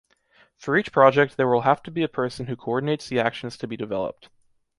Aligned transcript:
For 0.57 0.75
each 0.75 0.91
project 0.91 1.37
there 1.37 1.47
will 1.47 1.61
have 1.61 1.83
to 1.83 1.91
be 1.91 2.01
a 2.01 2.07
person 2.07 2.47
who 2.47 2.55
coordinates 2.55 3.07
the 3.07 3.19
actions 3.19 3.55
to 3.59 3.67
be 3.67 3.77
developed. 3.77 4.29